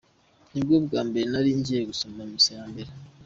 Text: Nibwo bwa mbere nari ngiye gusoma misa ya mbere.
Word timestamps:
Nibwo 0.51 0.75
bwa 0.85 1.01
mbere 1.09 1.25
nari 1.31 1.49
ngiye 1.59 1.81
gusoma 1.89 2.19
misa 2.31 2.51
ya 2.57 2.65
mbere. 2.71 2.91